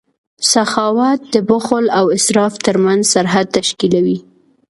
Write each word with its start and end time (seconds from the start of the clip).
سخاوت 0.51 1.19
د 1.33 1.35
بخل 1.49 1.85
او 1.97 2.05
اسراف 2.17 2.53
ترمنځ 2.65 3.01
سرحد 3.13 3.47
تشکیلوي. 3.57 4.17